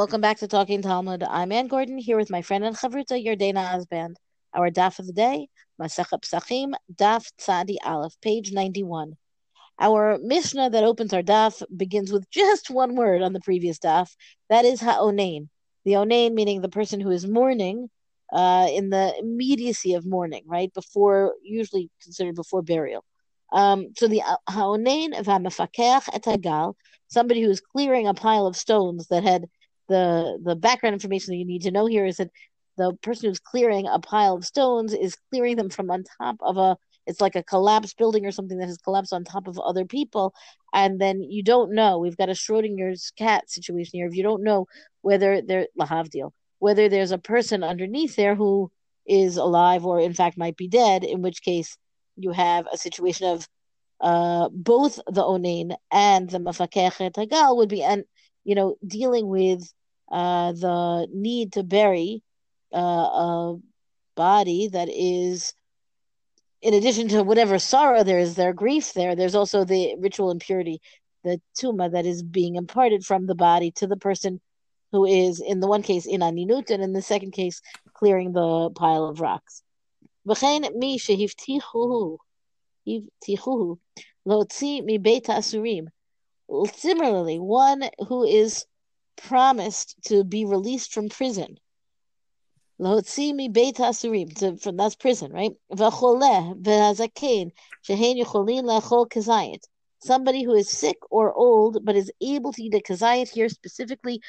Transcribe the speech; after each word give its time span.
Welcome 0.00 0.22
back 0.22 0.38
to 0.38 0.48
Talking 0.48 0.80
Talmud. 0.80 1.22
I'm 1.22 1.52
Anne 1.52 1.66
Gordon 1.66 1.98
here 1.98 2.16
with 2.16 2.30
my 2.30 2.40
friend 2.40 2.64
and 2.64 2.74
chavruta 2.74 3.22
Yardena 3.22 3.74
Osband. 3.74 4.14
Our 4.54 4.70
daf 4.70 4.98
of 4.98 5.06
the 5.06 5.12
day, 5.12 5.48
Masechet 5.78 6.22
Psachim, 6.22 6.72
Daf 6.90 7.30
Tzadi 7.38 7.76
Aleph, 7.84 8.18
page 8.22 8.50
91. 8.50 9.18
Our 9.78 10.16
Mishnah 10.22 10.70
that 10.70 10.84
opens 10.84 11.12
our 11.12 11.20
daf 11.20 11.62
begins 11.76 12.10
with 12.10 12.30
just 12.30 12.70
one 12.70 12.96
word 12.96 13.20
on 13.20 13.34
the 13.34 13.40
previous 13.40 13.78
daf. 13.78 14.08
That 14.48 14.64
is 14.64 14.80
ha'onain. 14.80 15.50
The 15.84 15.92
onain 15.92 16.32
meaning 16.32 16.62
the 16.62 16.70
person 16.70 16.98
who 17.00 17.10
is 17.10 17.26
mourning 17.26 17.90
uh, 18.32 18.68
in 18.70 18.88
the 18.88 19.14
immediacy 19.18 19.92
of 19.92 20.06
mourning, 20.06 20.44
right? 20.46 20.72
Before, 20.72 21.34
usually 21.42 21.90
considered 22.02 22.36
before 22.36 22.62
burial. 22.62 23.04
Um, 23.52 23.88
so 23.98 24.08
the 24.08 24.22
ha'onain 24.48 25.18
of 25.18 25.26
ha'mefakech 25.26 26.08
et 26.14 26.22
hagal, 26.22 26.72
somebody 27.08 27.42
who's 27.42 27.60
clearing 27.60 28.06
a 28.06 28.14
pile 28.14 28.46
of 28.46 28.56
stones 28.56 29.08
that 29.08 29.24
had 29.24 29.44
the 29.90 30.38
the 30.42 30.56
background 30.56 30.94
information 30.94 31.32
that 31.32 31.38
you 31.38 31.44
need 31.44 31.62
to 31.62 31.70
know 31.70 31.84
here 31.84 32.06
is 32.06 32.16
that 32.16 32.30
the 32.78 32.94
person 33.02 33.28
who's 33.28 33.40
clearing 33.40 33.86
a 33.86 33.98
pile 33.98 34.36
of 34.36 34.44
stones 34.46 34.94
is 34.94 35.18
clearing 35.30 35.56
them 35.56 35.68
from 35.68 35.90
on 35.90 36.04
top 36.18 36.36
of 36.40 36.56
a 36.56 36.76
it's 37.06 37.20
like 37.20 37.34
a 37.36 37.42
collapsed 37.42 37.98
building 37.98 38.24
or 38.24 38.30
something 38.30 38.58
that 38.58 38.68
has 38.68 38.78
collapsed 38.78 39.12
on 39.12 39.24
top 39.24 39.48
of 39.48 39.58
other 39.58 39.84
people. 39.84 40.32
And 40.72 41.00
then 41.00 41.22
you 41.22 41.42
don't 41.42 41.74
know 41.74 41.98
we've 41.98 42.16
got 42.16 42.28
a 42.28 42.32
schrodinger's 42.32 43.12
cat 43.18 43.50
situation 43.50 43.98
here. 43.98 44.06
If 44.06 44.14
you 44.14 44.22
don't 44.22 44.44
know 44.44 44.66
whether 45.02 45.42
whether 46.60 46.88
there's 46.88 47.12
a 47.12 47.18
person 47.18 47.64
underneath 47.64 48.16
there 48.16 48.36
who 48.36 48.70
is 49.06 49.36
alive 49.36 49.84
or 49.84 49.98
in 50.00 50.14
fact 50.14 50.38
might 50.38 50.56
be 50.56 50.68
dead 50.68 51.02
in 51.02 51.20
which 51.22 51.42
case 51.42 51.76
you 52.16 52.30
have 52.30 52.66
a 52.72 52.78
situation 52.78 53.26
of 53.26 53.48
uh, 54.00 54.48
both 54.52 54.96
the 55.06 55.22
onain 55.22 55.74
and 55.90 56.30
the 56.30 56.38
mafakeh 56.38 57.12
tagal 57.12 57.56
would 57.56 57.68
be, 57.68 57.82
and 57.82 58.04
you 58.44 58.54
know, 58.54 58.76
dealing 58.86 59.28
with 59.28 59.72
uh, 60.11 60.51
the 60.51 61.07
need 61.13 61.53
to 61.53 61.63
bury 61.63 62.21
uh, 62.73 62.77
a 62.77 63.57
body 64.15 64.69
that 64.69 64.89
is, 64.89 65.53
in 66.61 66.73
addition 66.73 67.07
to 67.09 67.23
whatever 67.23 67.59
sorrow 67.59 68.03
there 68.03 68.19
is, 68.19 68.35
there 68.35 68.53
grief 68.53 68.93
there. 68.93 69.15
There's 69.15 69.35
also 69.35 69.63
the 69.63 69.95
ritual 69.99 70.31
impurity, 70.31 70.81
the 71.23 71.41
tuma 71.59 71.91
that 71.91 72.05
is 72.05 72.23
being 72.23 72.55
imparted 72.55 73.05
from 73.05 73.25
the 73.25 73.35
body 73.35 73.71
to 73.71 73.87
the 73.87 73.97
person 73.97 74.39
who 74.91 75.05
is, 75.05 75.41
in 75.41 75.59
the 75.59 75.67
one 75.67 75.81
case, 75.81 76.05
in 76.05 76.21
aninut, 76.21 76.69
and 76.69 76.81
in 76.81 76.93
the 76.93 77.01
second 77.01 77.31
case, 77.31 77.61
clearing 77.93 78.31
the 78.31 78.69
pile 78.75 79.05
of 79.05 79.19
rocks. 79.19 79.61
וכן 80.25 80.61
מי 80.75 80.99
שהבטיחוהו, 80.99 82.17
הבטיחוהו, 82.87 83.75
להוציא 84.25 84.81
מבית 84.85 85.29
האסורים. 85.29 85.85
Similarly, 86.77 87.37
one 87.39 87.89
who 88.07 88.23
is 88.23 88.65
promised 89.26 89.96
to 90.06 90.24
be 90.24 90.44
released 90.44 90.92
from 90.92 91.08
prison. 91.08 91.58
From 92.78 92.96
that's 94.76 94.96
prison, 94.96 95.32
right? 95.32 95.52
Shehen 95.72 97.52
lachol. 98.64 99.58
Somebody 100.02 100.42
who 100.42 100.54
is 100.54 100.70
sick 100.70 100.96
or 101.10 101.34
old 101.34 101.84
but 101.84 101.94
is 101.96 102.10
able 102.22 102.52
to 102.54 102.62
eat 102.62 102.74
a 102.74 102.80
kazayit 102.80 103.28
here 103.28 103.50
specifically, 103.50 104.20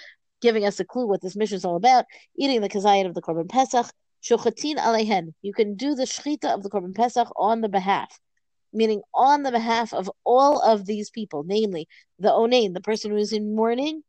giving 0.41 0.65
us 0.65 0.79
a 0.81 0.85
clue 0.85 1.07
what 1.07 1.21
this 1.21 1.35
Mishnah 1.37 1.55
is 1.55 1.65
all 1.65 1.77
about. 1.77 2.05
Eating 2.37 2.61
the 2.61 2.69
kazayit 2.69 3.05
of 3.05 3.13
the 3.13 3.21
korban 3.21 3.47
pesach, 3.49 3.87
alehen. 4.23 5.33
You 5.41 5.53
can 5.53 5.75
do 5.75 5.95
the 5.95 6.03
shchita 6.03 6.53
of 6.53 6.63
the 6.63 6.69
korban 6.69 6.93
pesach 6.93 7.29
on 7.37 7.61
the 7.61 7.69
behalf 7.69 8.19
meaning 8.73 9.01
on 9.13 9.43
the 9.43 9.51
behalf 9.51 9.93
of 9.93 10.09
all 10.23 10.61
of 10.61 10.85
these 10.85 11.09
people, 11.09 11.43
namely 11.45 11.87
the 12.19 12.29
onain, 12.29 12.73
the 12.73 12.81
person 12.81 13.11
who 13.11 13.17
is 13.17 13.33
in 13.33 13.55
mourning, 13.55 14.03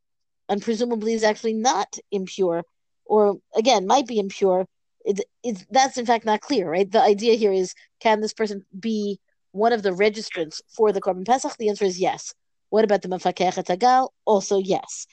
and 0.52 0.60
presumably 0.60 1.14
is 1.14 1.24
actually 1.24 1.54
not 1.54 1.96
impure, 2.10 2.62
or 3.06 3.38
again 3.56 3.86
might 3.86 4.06
be 4.06 4.18
impure. 4.18 4.66
It, 5.02 5.20
it's 5.42 5.64
that's 5.70 5.96
in 5.96 6.04
fact 6.04 6.26
not 6.26 6.42
clear, 6.42 6.70
right? 6.70 6.88
The 6.90 7.00
idea 7.00 7.36
here 7.36 7.52
is 7.52 7.74
can 8.00 8.20
this 8.20 8.34
person 8.34 8.66
be 8.78 9.18
one 9.52 9.72
of 9.72 9.82
the 9.82 9.92
registrants 9.92 10.60
for 10.68 10.92
the 10.92 11.00
korban 11.00 11.26
pesach? 11.26 11.56
The 11.56 11.70
answer 11.70 11.86
is 11.86 11.98
yes. 11.98 12.34
What 12.68 12.84
about 12.84 13.00
the 13.00 13.08
mafakeh 13.08 13.64
tagal? 13.64 14.10
Also 14.26 14.58
yes. 14.58 15.06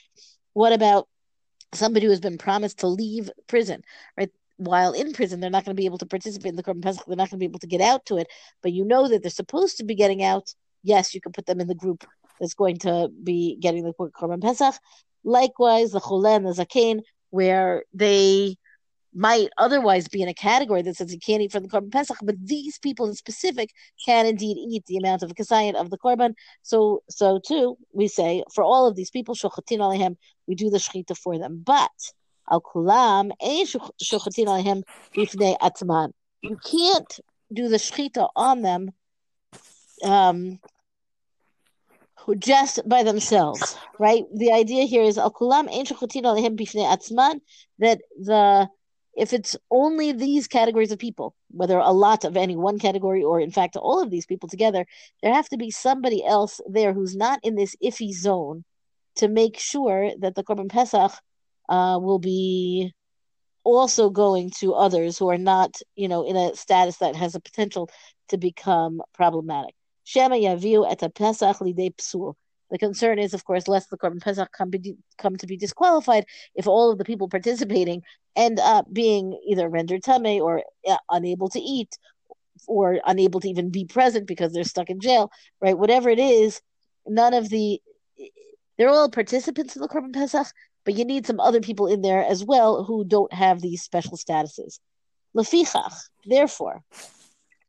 What 0.52 0.74
about 0.74 1.08
somebody 1.72 2.04
who 2.04 2.10
has 2.10 2.20
been 2.20 2.36
promised 2.36 2.80
to 2.80 2.88
leave 2.88 3.30
prison, 3.46 3.82
right? 4.18 4.30
while 4.58 4.92
in 4.92 5.14
prison, 5.14 5.40
they're 5.40 5.48
not 5.48 5.64
going 5.64 5.74
to 5.74 5.80
be 5.80 5.86
able 5.86 5.96
to 5.96 6.04
participate 6.04 6.50
in 6.50 6.56
the 6.56 6.62
Korban 6.62 6.82
Pesach. 6.82 7.06
They're 7.06 7.16
not 7.16 7.30
going 7.30 7.38
to 7.38 7.46
be 7.46 7.50
able 7.50 7.60
to 7.60 7.66
get 7.66 7.80
out 7.80 8.04
to 8.06 8.18
it. 8.18 8.26
But 8.60 8.72
you 8.72 8.84
know 8.84 9.08
that 9.08 9.22
they're 9.22 9.30
supposed 9.30 9.78
to 9.78 9.84
be 9.84 9.94
getting 9.94 10.22
out. 10.22 10.52
Yes, 10.82 11.14
you 11.14 11.20
can 11.22 11.32
put 11.32 11.46
them 11.46 11.60
in 11.62 11.66
the 11.66 11.74
group 11.74 12.04
that's 12.38 12.52
going 12.52 12.76
to 12.80 13.08
be 13.22 13.56
getting 13.58 13.84
the 13.84 13.94
Korban 13.94 14.42
Pesach. 14.42 14.74
Likewise, 15.24 15.92
the 15.92 16.00
Chole 16.00 16.36
and 16.36 16.46
the 16.46 16.50
Zaken, 16.50 17.00
where 17.30 17.84
they 17.92 18.56
might 19.12 19.48
otherwise 19.58 20.08
be 20.08 20.22
in 20.22 20.28
a 20.28 20.34
category 20.34 20.82
that 20.82 20.96
says 20.96 21.12
you 21.12 21.18
can't 21.18 21.42
eat 21.42 21.52
from 21.52 21.64
the 21.64 21.68
Korban 21.68 21.90
Pesach, 21.90 22.18
but 22.22 22.36
these 22.44 22.78
people 22.78 23.06
in 23.06 23.14
specific 23.14 23.70
can 24.04 24.26
indeed 24.26 24.56
eat 24.56 24.84
the 24.86 24.96
amount 24.96 25.22
of 25.22 25.34
kasayit 25.34 25.74
of 25.74 25.90
the 25.90 25.98
Korban. 25.98 26.34
So, 26.62 27.02
so 27.08 27.40
too, 27.44 27.76
we 27.92 28.06
say 28.08 28.44
for 28.54 28.62
all 28.62 28.86
of 28.86 28.94
these 28.94 29.10
people, 29.10 29.34
shochatin 29.34 29.78
alehem, 29.78 30.16
we 30.46 30.54
do 30.54 30.70
the 30.70 30.78
shechita 30.78 31.16
for 31.16 31.38
them. 31.38 31.62
But 31.64 31.90
Al 32.50 32.60
kulam 32.60 33.30
alehem 33.40 34.82
bifnei 35.16 35.56
atman. 35.60 36.12
You 36.42 36.56
can't 36.64 37.20
do 37.52 37.68
the 37.68 37.76
shechita 37.76 38.28
on 38.36 38.62
them 38.62 38.92
um, 40.04 40.58
just 42.38 42.86
by 42.88 43.02
themselves, 43.02 43.76
right? 43.98 44.24
The 44.34 44.52
idea 44.52 44.84
here 44.84 45.02
is 45.02 45.16
that 47.78 48.00
the 48.18 48.68
if 49.14 49.32
it's 49.32 49.56
only 49.70 50.12
these 50.12 50.46
categories 50.46 50.92
of 50.92 50.98
people, 50.98 51.34
whether 51.50 51.78
a 51.78 51.90
lot 51.90 52.24
of 52.24 52.36
any 52.36 52.56
one 52.56 52.78
category 52.78 53.22
or 53.24 53.40
in 53.40 53.50
fact 53.50 53.76
all 53.76 54.00
of 54.00 54.10
these 54.10 54.26
people 54.26 54.48
together, 54.48 54.86
there 55.22 55.34
have 55.34 55.48
to 55.48 55.56
be 55.56 55.70
somebody 55.70 56.24
else 56.24 56.60
there 56.68 56.92
who's 56.92 57.16
not 57.16 57.40
in 57.42 57.56
this 57.56 57.74
iffy 57.82 58.12
zone 58.12 58.64
to 59.16 59.28
make 59.28 59.58
sure 59.58 60.12
that 60.20 60.34
the 60.34 60.44
Korban 60.44 60.70
Pesach 60.70 61.12
uh, 61.68 61.98
will 62.00 62.18
be 62.18 62.94
also 63.64 64.10
going 64.10 64.50
to 64.58 64.74
others 64.74 65.18
who 65.18 65.28
are 65.28 65.38
not, 65.38 65.76
you 65.96 66.08
know, 66.08 66.24
in 66.24 66.36
a 66.36 66.54
status 66.56 66.98
that 66.98 67.16
has 67.16 67.34
a 67.34 67.40
potential 67.40 67.90
to 68.28 68.38
become 68.38 69.02
problematic. 69.12 69.74
Shema 70.10 70.34
yaviu 70.34 70.90
et 70.90 71.14
pesach 71.14 71.58
psul. 71.58 72.34
The 72.72 72.78
concern 72.78 73.20
is, 73.20 73.32
of 73.32 73.44
course, 73.44 73.68
lest 73.68 73.90
the 73.90 73.96
Korban 73.96 74.20
Pesach 74.20 74.50
come, 74.50 74.70
be, 74.70 74.96
come 75.18 75.36
to 75.36 75.46
be 75.46 75.56
disqualified 75.56 76.24
if 76.56 76.66
all 76.66 76.90
of 76.90 76.98
the 76.98 77.04
people 77.04 77.28
participating 77.28 78.02
end 78.34 78.58
up 78.58 78.92
being 78.92 79.38
either 79.48 79.68
rendered 79.68 80.02
tame 80.02 80.42
or 80.42 80.64
uh, 80.88 80.96
unable 81.10 81.48
to 81.50 81.60
eat 81.60 81.96
or 82.66 82.98
unable 83.06 83.38
to 83.38 83.48
even 83.48 83.70
be 83.70 83.84
present 83.84 84.26
because 84.26 84.52
they're 84.52 84.64
stuck 84.64 84.90
in 84.90 85.00
jail, 85.00 85.30
right? 85.60 85.78
Whatever 85.78 86.10
it 86.10 86.18
is, 86.18 86.60
none 87.06 87.32
of 87.32 87.48
the 87.48 87.80
they're 88.76 88.88
all 88.88 89.10
participants 89.10 89.76
in 89.76 89.82
the 89.82 89.88
Korban 89.88 90.12
Pesach, 90.12 90.48
but 90.84 90.94
you 90.94 91.04
need 91.04 91.24
some 91.24 91.38
other 91.38 91.60
people 91.60 91.86
in 91.86 92.02
there 92.02 92.24
as 92.24 92.44
well 92.44 92.82
who 92.82 93.04
don't 93.04 93.32
have 93.32 93.60
these 93.60 93.82
special 93.82 94.16
statuses. 94.16 94.80
Lefichach, 95.36 95.94
therefore, 96.24 96.82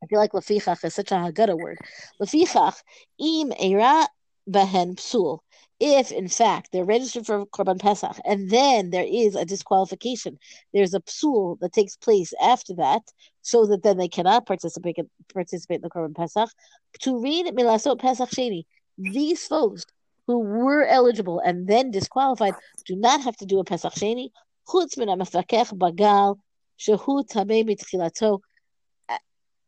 I 0.04 0.08
feel 0.08 0.20
like 0.20 0.32
lefichach 0.32 0.84
is 0.84 0.96
such 0.96 1.12
a 1.12 1.16
Haggadah 1.16 1.58
word. 1.58 1.78
Lefichach, 2.20 2.82
im 3.20 3.54
era 3.60 4.08
behen 4.50 4.96
psul. 4.96 5.40
If, 5.80 6.12
in 6.12 6.28
fact, 6.28 6.70
they're 6.72 6.86
registered 6.86 7.26
for 7.26 7.46
Korban 7.48 7.80
Pesach, 7.80 8.16
and 8.24 8.50
then 8.52 8.92
there 8.92 9.06
is 9.08 9.36
a 9.36 9.46
disqualification, 9.46 10.38
there's 10.74 10.94
a 10.94 11.00
psul 11.02 11.60
that 11.60 11.74
takes 11.74 11.96
place 11.96 12.34
after 12.42 12.76
that, 12.76 13.02
so 13.42 13.66
that 13.66 13.82
then 13.82 13.98
they 13.98 14.08
cannot 14.08 14.46
participate 14.46 14.98
participate 15.34 15.78
in 15.78 15.82
the 15.82 15.90
Korban 15.90 16.16
Pesach. 16.16 16.50
To 17.02 17.22
read 17.22 17.48
Milasot 17.48 18.00
Pesach 18.00 18.30
Sheni, 18.30 18.66
these 18.98 19.48
folks 19.48 19.86
who 20.28 20.40
were 20.40 20.86
eligible 20.86 21.40
and 21.40 21.68
then 21.68 21.92
disqualified 21.92 22.54
do 22.86 22.96
not 22.96 23.22
have 23.22 23.36
to 23.38 23.46
do 23.46 23.60
a 23.60 23.64
Pesach 23.64 23.94
Sheni. 23.94 24.30
Chutz 24.68 24.98
min 24.98 25.08
bagal 25.08 26.38
shehu 26.80 27.28
tamei 27.28 27.64
mitchilato 27.68 28.40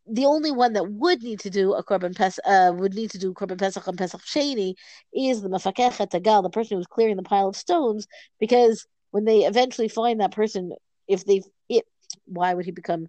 the 0.05 0.25
only 0.25 0.51
one 0.51 0.73
that 0.73 0.91
would 0.91 1.23
need 1.23 1.39
to 1.41 1.49
do 1.49 1.73
a 1.73 1.83
korban 1.83 2.15
pesach, 2.15 2.43
uh, 2.45 2.73
would 2.75 2.93
need 2.93 3.11
to 3.11 3.17
do 3.17 3.33
korban 3.33 3.57
pesach 3.57 3.87
and 3.87 3.97
pesach 3.97 4.21
sheni 4.21 4.73
is 5.13 5.41
the 5.41 5.49
mafakech 5.49 5.97
tagal, 6.09 6.43
the 6.43 6.49
person 6.49 6.77
who's 6.77 6.87
clearing 6.87 7.15
the 7.15 7.23
pile 7.23 7.47
of 7.47 7.55
stones, 7.55 8.05
because 8.39 8.85
when 9.11 9.23
they 9.23 9.45
eventually 9.45 9.87
find 9.87 10.19
that 10.19 10.31
person, 10.33 10.73
if 11.07 11.23
they, 11.25 11.41
it, 11.69 11.85
why 12.25 12.53
would 12.53 12.65
he 12.65 12.71
become 12.71 13.07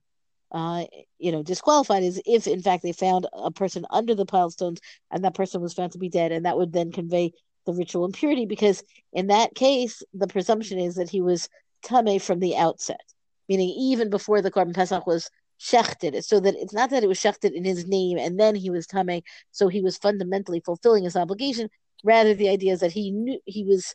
uh, 0.52 0.84
you 1.18 1.32
know, 1.32 1.42
disqualified 1.42 2.04
is 2.04 2.22
if, 2.24 2.46
in 2.46 2.62
fact, 2.62 2.84
they 2.84 2.92
found 2.92 3.26
a 3.32 3.50
person 3.50 3.84
under 3.90 4.14
the 4.14 4.24
pile 4.24 4.46
of 4.46 4.52
stones 4.52 4.80
and 5.10 5.24
that 5.24 5.34
person 5.34 5.60
was 5.60 5.74
found 5.74 5.90
to 5.90 5.98
be 5.98 6.08
dead, 6.08 6.30
and 6.30 6.46
that 6.46 6.56
would 6.56 6.72
then 6.72 6.92
convey 6.92 7.32
the 7.66 7.72
ritual 7.72 8.04
impurity, 8.04 8.46
because 8.46 8.84
in 9.12 9.26
that 9.28 9.54
case, 9.56 10.02
the 10.12 10.28
presumption 10.28 10.78
is 10.78 10.94
that 10.94 11.10
he 11.10 11.20
was 11.20 11.48
tame 11.82 12.20
from 12.20 12.38
the 12.38 12.56
outset, 12.56 13.00
meaning 13.48 13.70
even 13.70 14.10
before 14.10 14.40
the 14.42 14.50
Korban 14.50 14.74
Pesach 14.74 15.06
was 15.06 15.28
shechted, 15.64 16.22
so 16.24 16.40
that 16.40 16.54
it's 16.56 16.74
not 16.74 16.90
that 16.90 17.02
it 17.02 17.08
was 17.08 17.18
shechted 17.18 17.52
in 17.52 17.64
his 17.64 17.86
name 17.86 18.18
and 18.18 18.38
then 18.38 18.54
he 18.54 18.70
was 18.70 18.86
tame, 18.86 19.22
so 19.50 19.68
he 19.68 19.80
was 19.80 19.96
fundamentally 19.96 20.60
fulfilling 20.60 21.04
his 21.04 21.16
obligation. 21.16 21.68
Rather, 22.04 22.34
the 22.34 22.50
idea 22.50 22.72
is 22.72 22.80
that 22.80 22.92
he 22.92 23.10
knew 23.10 23.40
he 23.46 23.64
was 23.64 23.94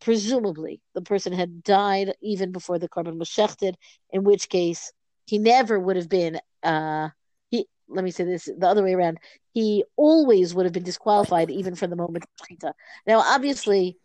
presumably 0.00 0.80
the 0.94 1.02
person 1.02 1.32
had 1.32 1.62
died 1.62 2.14
even 2.20 2.52
before 2.52 2.78
the 2.78 2.88
korban 2.88 3.18
was 3.18 3.28
shechted, 3.28 3.74
in 4.10 4.24
which 4.24 4.48
case 4.48 4.92
he 5.26 5.38
never 5.38 5.78
would 5.78 5.96
have 5.96 6.08
been. 6.08 6.40
Uh, 6.62 7.08
he 7.50 7.66
let 7.88 8.04
me 8.04 8.10
say 8.10 8.24
this 8.24 8.44
the 8.44 8.66
other 8.66 8.82
way 8.82 8.94
around. 8.94 9.18
He 9.54 9.84
always 9.96 10.54
would 10.54 10.66
have 10.66 10.72
been 10.72 10.82
disqualified 10.82 11.50
even 11.50 11.74
from 11.74 11.90
the 11.90 11.96
moment 11.96 12.24
of. 12.62 12.72
Now, 13.06 13.20
obviously, 13.20 13.96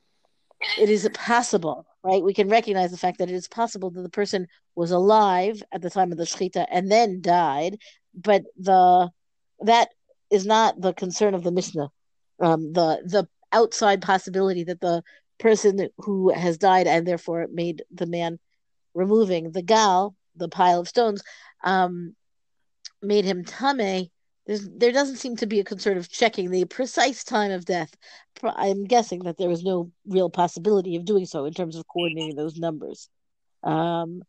it 0.80 0.90
is 0.90 1.10
possible, 1.14 1.86
right? 2.06 2.24
We 2.24 2.36
can 2.36 2.50
recognize 2.50 2.92
the 2.92 2.98
fact 2.98 3.18
that 3.18 3.31
it 3.31 3.34
is 3.34 3.48
possible 3.48 3.90
that 3.90 4.02
the 4.04 4.10
person 4.10 4.48
was 4.75 4.92
alive 4.92 5.63
at 5.72 5.81
the 5.81 5.90
time 5.90 6.12
of 6.12 6.19
the 6.19 6.25
shechita 6.25 6.68
and 6.69 6.92
then 6.92 7.19
died, 7.19 7.80
but 8.13 8.44
the 8.57 9.10
that 9.62 9.90
is 10.30 10.46
not 10.46 10.80
the 10.80 10.94
concern 10.94 11.34
of 11.34 11.44
the 11.44 11.52
Mishnah. 11.52 11.90
Um, 12.40 12.74
the 12.74 13.02
the 13.06 13.28
outside 13.52 14.04
possibility 14.04 14.63
that 14.66 14.81
the 14.81 15.02
person 15.40 15.90
who 15.98 16.31
has 16.31 16.60
died 16.60 16.86
and 16.86 17.07
therefore 17.07 17.48
made 17.52 17.84
the 17.90 18.06
man 18.06 18.38
removing 18.94 19.51
the 19.51 19.63
gal, 19.63 20.16
the 20.36 20.48
pile 20.48 20.80
of 20.81 20.88
stones, 20.88 21.24
um, 21.63 22.16
made 23.01 23.25
him 23.25 23.44
tame. 23.44 24.12
There's, 24.46 24.68
there 24.70 24.92
doesn't 24.92 25.18
seem 25.18 25.36
to 25.38 25.48
be 25.48 25.60
a 25.60 25.64
concern 25.64 25.98
of 25.98 26.10
checking 26.10 26.52
the 26.52 26.66
precise 26.66 27.24
time 27.24 27.52
of 27.52 27.66
death. 27.66 27.96
I'm 28.44 28.84
guessing 28.86 29.24
that 29.24 29.38
there 29.38 29.50
was 29.50 29.64
no 29.64 29.92
real 30.06 30.30
possibility 30.30 30.96
of 30.96 31.06
doing 31.06 31.26
so 31.26 31.46
in 31.46 31.54
terms 31.54 31.76
of 31.76 31.88
coordinating 31.88 32.36
those 32.36 32.58
numbers. 32.58 33.10
Um, 33.64 34.22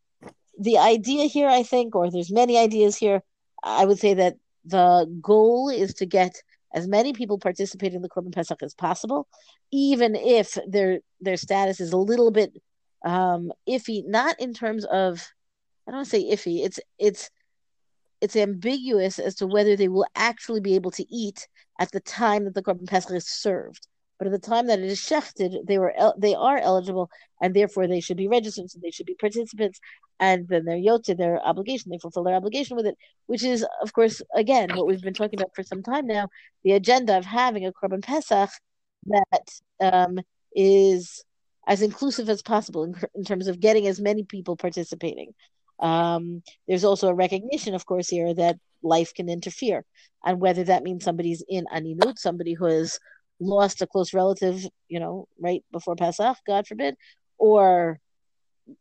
the 0.59 0.79
idea 0.79 1.25
here, 1.25 1.47
I 1.47 1.61
think, 1.63 1.95
or 1.95 2.09
there's 2.09 2.31
many 2.31 2.57
ideas 2.57 2.97
here. 2.97 3.21
I 3.63 3.85
would 3.85 3.99
say 3.99 4.15
that 4.15 4.37
the 4.65 5.05
goal 5.21 5.69
is 5.69 5.93
to 5.95 6.05
get 6.05 6.41
as 6.73 6.87
many 6.87 7.13
people 7.13 7.37
participating 7.37 7.97
in 7.97 8.01
the 8.01 8.09
Korban 8.09 8.33
Pesach 8.33 8.61
as 8.63 8.73
possible, 8.73 9.27
even 9.71 10.15
if 10.15 10.57
their 10.67 10.99
their 11.21 11.37
status 11.37 11.79
is 11.79 11.93
a 11.93 11.97
little 11.97 12.31
bit 12.31 12.53
um, 13.05 13.51
iffy. 13.69 14.03
Not 14.05 14.39
in 14.39 14.53
terms 14.53 14.83
of, 14.85 15.25
I 15.87 15.91
don't 15.91 15.99
want 15.99 16.09
to 16.09 16.11
say 16.11 16.23
iffy. 16.23 16.65
It's 16.65 16.79
it's 16.97 17.29
it's 18.21 18.35
ambiguous 18.35 19.19
as 19.19 19.35
to 19.35 19.47
whether 19.47 19.75
they 19.75 19.87
will 19.87 20.05
actually 20.15 20.59
be 20.59 20.75
able 20.75 20.91
to 20.91 21.05
eat 21.13 21.47
at 21.79 21.91
the 21.91 21.99
time 21.99 22.45
that 22.45 22.55
the 22.55 22.63
Korban 22.63 22.87
Pesach 22.87 23.15
is 23.15 23.27
served. 23.27 23.87
But 24.17 24.27
at 24.27 24.33
the 24.33 24.39
time 24.39 24.67
that 24.67 24.79
it 24.79 24.85
is 24.85 24.99
shechted, 24.99 25.67
they 25.67 25.77
were 25.77 25.93
they 26.17 26.33
are 26.33 26.57
eligible, 26.57 27.11
and 27.39 27.55
therefore 27.55 27.85
they 27.87 27.99
should 27.99 28.17
be 28.17 28.27
registered, 28.27 28.71
so 28.71 28.79
they 28.81 28.89
should 28.89 29.05
be 29.05 29.13
participants, 29.13 29.79
and 30.19 30.47
then 30.47 30.65
they're 30.65 30.77
yotze 30.77 31.15
their 31.15 31.39
obligation, 31.45 31.91
they 31.91 31.99
fulfill 31.99 32.23
their 32.23 32.35
obligation 32.35 32.75
with 32.75 32.87
it, 32.87 32.97
which 33.27 33.43
is, 33.43 33.63
of 33.81 33.93
course, 33.93 34.21
again 34.35 34.69
what 34.75 34.87
we've 34.87 35.01
been 35.01 35.13
talking 35.13 35.39
about 35.39 35.53
for 35.55 35.61
some 35.61 35.83
time 35.83 36.07
now, 36.07 36.29
the 36.63 36.71
agenda 36.71 37.15
of 37.17 37.25
having 37.25 37.65
a 37.65 37.71
korban 37.71 38.03
pesach 38.03 38.49
that 39.05 39.49
um, 39.81 40.19
is 40.55 41.23
as 41.67 41.81
inclusive 41.81 42.29
as 42.29 42.41
possible 42.41 42.83
in, 42.83 42.95
in, 43.13 43.23
terms 43.23 43.47
of 43.47 43.59
getting 43.59 43.87
as 43.87 43.99
many 43.99 44.23
people 44.23 44.55
participating. 44.55 45.33
Um, 45.79 46.41
there's 46.67 46.83
also 46.83 47.09
a 47.09 47.13
recognition, 47.13 47.75
of 47.75 47.85
course, 47.85 48.09
here 48.09 48.33
that 48.33 48.57
life 48.81 49.13
can 49.13 49.29
interfere, 49.29 49.85
and 50.25 50.39
whether 50.39 50.63
that 50.65 50.83
means 50.83 51.03
somebody's 51.03 51.43
in 51.47 51.65
aninut, 51.73 52.17
somebody 52.17 52.53
who 52.53 52.65
has 52.65 52.99
lost 53.39 53.81
a 53.81 53.87
close 53.87 54.13
relative, 54.13 54.65
you 54.87 54.99
know, 54.99 55.27
right 55.39 55.63
before 55.71 55.95
Pesach, 55.95 56.37
God 56.47 56.67
forbid, 56.67 56.95
or 57.37 57.99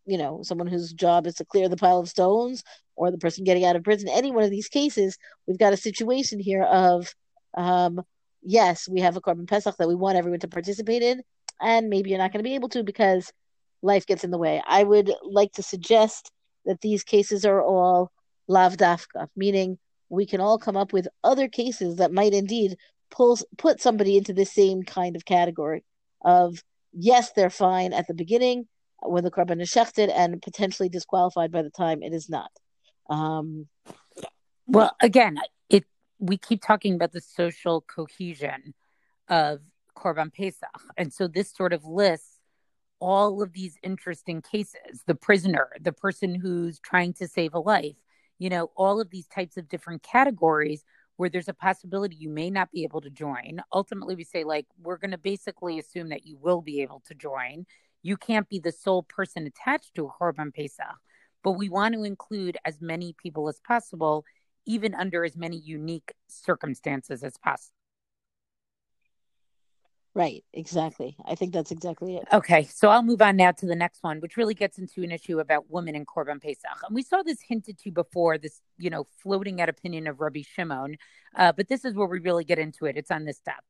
you 0.05 0.19
know, 0.19 0.41
someone 0.43 0.67
whose 0.67 0.93
job 0.93 1.27
is 1.27 1.35
to 1.35 1.45
clear 1.45 1.69
the 1.69 1.77
pile 1.77 2.01
of 2.01 2.09
stones, 2.09 2.65
or 2.97 3.11
the 3.11 3.19
person 3.19 3.45
getting 3.45 3.65
out 3.65 3.77
of 3.77 3.85
prison. 3.85 4.09
Any 4.09 4.31
one 4.31 4.45
of 4.45 4.51
these 4.51 4.69
cases, 4.69 5.19
we've 5.47 5.59
got 5.59 5.73
a 5.73 5.77
situation 5.77 6.41
here 6.41 6.63
of, 6.63 7.15
um, 7.57 8.03
yes, 8.43 8.89
we 8.89 9.01
have 9.01 9.17
a 9.17 9.21
korban 9.21 9.47
pesach 9.47 9.77
that 9.77 9.89
we 9.89 9.95
want 9.95 10.17
everyone 10.17 10.41
to 10.41 10.49
participate 10.49 11.03
in, 11.03 11.23
and 11.61 11.89
maybe 11.89 12.11
you're 12.11 12.19
not 12.19 12.33
going 12.33 12.43
to 12.43 12.49
be 12.49 12.55
able 12.55 12.69
to 12.71 12.83
because 12.83 13.33
life 13.83 14.07
gets 14.07 14.25
in 14.25 14.31
the 14.31 14.39
way. 14.39 14.63
I 14.67 14.83
would 14.83 15.13
like 15.23 15.53
to 15.53 15.63
suggest 15.63 16.31
that 16.67 16.81
these 16.81 17.03
cases 17.03 17.45
are 17.45 17.63
all 17.63 18.13
lav 18.49 18.77
davka, 18.77 19.29
meaning 19.35 19.79
we 20.09 20.27
can 20.27 20.41
all 20.41 20.59
come 20.59 20.77
up 20.77 20.93
with 20.93 21.09
other 21.25 21.49
cases 21.49 21.97
that 21.97 22.13
might 22.13 22.33
indeed 22.33 22.77
pulls 23.11 23.45
put 23.57 23.81
somebody 23.81 24.17
into 24.17 24.33
the 24.33 24.45
same 24.45 24.83
kind 24.83 25.17
of 25.17 25.25
category 25.25 25.85
of 26.25 26.63
yes, 26.93 27.33
they're 27.33 27.51
fine 27.51 27.93
at 27.93 28.07
the 28.07 28.15
beginning 28.15 28.67
when 29.03 29.25
the 29.25 29.31
korban 29.31 29.61
is 29.61 29.71
shechted 29.71 30.11
and 30.15 30.43
potentially 30.43 30.89
disqualified 30.89 31.53
by 31.53 31.63
the 31.63 31.71
time 31.71 32.03
it 32.03 32.13
is 32.13 32.29
not. 32.29 32.51
Um, 33.09 33.69
well, 34.67 34.97
again, 35.01 35.39
it 35.69 35.85
we 36.19 36.37
keep 36.37 36.63
talking 36.63 36.95
about 36.95 37.13
the 37.13 37.21
social 37.21 37.83
cohesion 37.83 38.75
of 39.29 39.61
korban 39.97 40.33
pesach, 40.33 40.69
and 40.97 41.13
so 41.13 41.29
this 41.29 41.55
sort 41.55 41.73
of 41.73 41.85
lists 41.85 42.36
all 43.01 43.43
of 43.43 43.53
these 43.53 43.79
interesting 43.83 44.43
cases: 44.43 45.03
the 45.07 45.15
prisoner, 45.15 45.69
the 45.81 45.93
person 45.93 46.35
who's 46.35 46.81
trying 46.81 47.13
to 47.15 47.29
save 47.29 47.55
a 47.55 47.61
life, 47.61 47.97
you 48.39 48.51
know, 48.51 48.71
all 48.77 49.01
of 49.01 49.11
these 49.11 49.27
types 49.27 49.57
of 49.57 49.69
different 49.69 50.03
categories 50.03 50.85
where 51.17 51.31
there's 51.31 51.49
a 51.49 51.55
possibility 51.55 52.15
you 52.17 52.29
may 52.29 52.51
not 52.51 52.71
be 52.71 52.85
able 52.85 53.01
to 53.01 53.11
join. 53.11 53.63
Ultimately, 53.73 54.15
we 54.15 54.25
say, 54.25 54.45
like, 54.45 54.67
we're 54.83 54.99
going 54.99 55.13
to 55.13 55.19
basically 55.19 55.79
assume 55.79 56.11
that 56.11 56.27
you 56.27 56.37
will 56.37 56.61
be 56.61 56.83
able 56.83 57.03
to 57.07 57.15
join. 57.15 57.65
You 58.03 58.17
can't 58.17 58.49
be 58.49 58.61
the 58.61 58.73
sole 58.73 59.03
person 59.03 59.47
attached 59.47 59.95
to 59.95 60.07
a 60.07 60.11
Korban 60.11 60.55
Pesach, 60.55 60.85
but 61.43 61.53
we 61.53 61.69
want 61.69 61.95
to 61.95 62.05
include 62.05 62.59
as 62.65 62.83
many 62.83 63.15
people 63.21 63.49
as 63.49 63.61
possible, 63.67 64.25
even 64.67 64.95
under 64.95 65.25
as 65.25 65.37
many 65.37 65.57
unique 65.57 66.13
circumstances 66.29 67.25
as 67.25 67.39
possible. 67.39 67.76
Right, 70.17 70.43
exactly. 70.55 71.15
I 71.27 71.35
think 71.35 71.53
that's 71.53 71.71
exactly 71.71 72.17
it. 72.17 72.27
Okay, 72.33 72.65
so 72.65 72.89
I'll 72.89 73.03
move 73.03 73.21
on 73.21 73.37
now 73.37 73.53
to 73.53 73.67
the 73.67 73.75
next 73.75 74.03
one, 74.03 74.19
which 74.21 74.39
really 74.39 74.55
gets 74.55 74.79
into 74.79 75.03
an 75.03 75.11
issue 75.11 75.41
about 75.41 75.71
women 75.71 75.95
in 75.95 76.07
Korban 76.07 76.41
Pesach. 76.41 76.79
And 76.87 76.95
we 76.95 77.03
saw 77.03 77.23
this 77.23 77.37
hinted 77.47 77.79
to 77.81 77.91
before, 77.91 78.39
this, 78.39 78.63
you 78.79 78.89
know, 78.89 79.05
floating 79.23 79.61
out 79.61 79.69
opinion 79.69 80.07
of 80.07 80.19
Rabbi 80.19 80.41
Shimon, 80.41 80.97
uh, 81.35 81.53
but 81.53 81.69
this 81.69 81.85
is 81.85 81.93
where 81.93 82.07
we 82.07 82.21
really 82.21 82.45
get 82.45 82.59
into 82.59 82.87
it. 82.87 82.97
It's 82.97 83.11
on 83.11 83.27
this 83.27 83.37
step. 83.37 83.63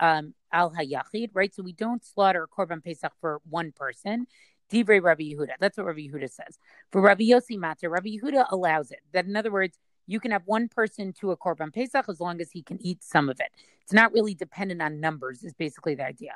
Um, 0.00 0.34
al 0.52 0.72
hayachid, 0.72 1.30
right? 1.34 1.54
So 1.54 1.62
we 1.62 1.72
don't 1.72 2.04
slaughter 2.04 2.48
Korban 2.48 2.82
Pesach 2.82 3.12
for 3.20 3.40
one 3.48 3.70
person. 3.70 4.26
Divrei 4.72 5.00
Rabbi 5.00 5.22
Yehuda. 5.22 5.52
That's 5.60 5.78
what 5.78 5.86
Rabbi 5.86 6.08
Yehuda 6.08 6.28
says. 6.28 6.58
For 6.90 7.00
Rabbi 7.00 7.24
Yossi 7.26 7.56
Matzah, 7.58 7.88
Rabbi 7.88 8.16
Yehuda 8.16 8.46
allows 8.50 8.90
it. 8.90 9.00
That, 9.12 9.26
in 9.26 9.36
other 9.36 9.52
words, 9.52 9.78
you 10.12 10.20
can 10.20 10.30
have 10.30 10.42
one 10.44 10.68
person 10.68 11.12
to 11.14 11.30
a 11.30 11.36
korban 11.36 11.72
pesach 11.72 12.06
as 12.08 12.20
long 12.20 12.40
as 12.40 12.50
he 12.50 12.62
can 12.62 12.78
eat 12.82 13.02
some 13.02 13.28
of 13.30 13.40
it. 13.40 13.48
It's 13.82 13.94
not 13.94 14.12
really 14.12 14.34
dependent 14.34 14.82
on 14.82 15.00
numbers. 15.00 15.42
Is 15.42 15.54
basically 15.54 15.94
the 15.94 16.06
idea. 16.06 16.32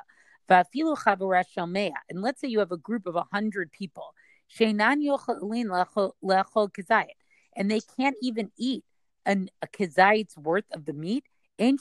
And 0.49 2.21
let's 2.21 2.41
say 2.41 2.47
you 2.47 2.59
have 2.59 2.71
a 2.71 2.77
group 2.77 3.05
of 3.05 3.15
hundred 3.31 3.71
people, 3.71 4.15
and 4.59 4.79
they 7.71 7.81
can't 7.97 8.15
even 8.21 8.51
eat 8.57 8.83
an, 9.25 9.49
a 9.61 9.67
kazayit's 9.67 10.37
worth 10.37 10.65
of 10.71 10.85
the 10.85 10.93
meat. 10.93 11.25
Then 11.59 11.77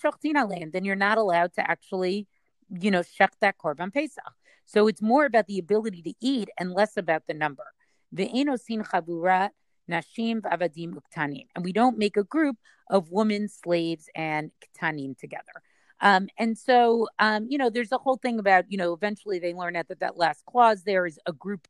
you're 0.84 0.96
not 0.96 1.18
allowed 1.18 1.52
to 1.54 1.70
actually, 1.70 2.26
you 2.68 2.90
know, 2.90 3.00
shech 3.00 3.30
that 3.40 3.56
korban 3.58 3.92
pesach. 3.92 4.24
So 4.64 4.88
it's 4.88 5.00
more 5.00 5.24
about 5.26 5.46
the 5.46 5.58
ability 5.58 6.02
to 6.02 6.14
eat 6.20 6.50
and 6.58 6.72
less 6.72 6.96
about 6.96 7.26
the 7.26 7.34
number. 7.34 7.66
The 8.10 8.28
enosin 8.28 8.84
Nashim 9.90 10.42
Avadim 10.42 10.94
Uktanim. 10.94 11.46
And 11.54 11.64
we 11.64 11.72
don't 11.72 11.98
make 11.98 12.16
a 12.16 12.24
group 12.24 12.56
of 12.90 13.10
women, 13.10 13.48
slaves, 13.48 14.08
and 14.14 14.50
Ktanim 14.80 15.18
together. 15.18 15.62
Um, 16.00 16.28
and 16.38 16.56
so, 16.58 17.08
um, 17.18 17.46
you 17.48 17.58
know, 17.58 17.70
there's 17.70 17.92
a 17.92 17.98
whole 17.98 18.16
thing 18.16 18.38
about, 18.38 18.70
you 18.70 18.76
know, 18.76 18.92
eventually 18.92 19.38
they 19.38 19.54
learn 19.54 19.74
that 19.74 19.86
that 20.00 20.18
last 20.18 20.44
clause 20.44 20.82
there 20.82 21.06
is 21.06 21.18
a 21.26 21.32
group 21.32 21.66